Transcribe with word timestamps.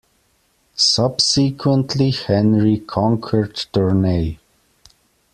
Subsequently 0.73 2.09
Henry 2.09 2.79
conquered 2.79 3.55
Tournai. 3.71 4.39